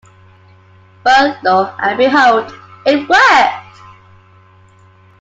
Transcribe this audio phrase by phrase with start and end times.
[1.03, 2.51] But, lo and behold,
[2.87, 3.79] it worked!